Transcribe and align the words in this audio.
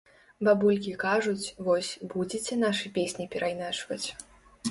Бабулькі 0.45 0.93
кажуць, 1.03 1.51
вось, 1.67 1.91
будзеце 2.15 2.59
нашы 2.65 2.93
песні 2.97 3.27
перайначваць. 3.35 4.03